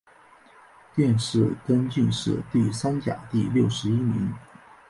[0.95, 4.33] 殿试登进士第三甲第六十一名。